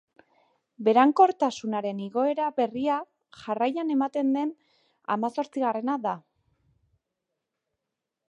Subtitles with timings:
[0.85, 2.95] Berankortasunaren igoera berria
[3.41, 4.53] jarraian ematen den
[5.17, 6.15] hamazortzigarrena da.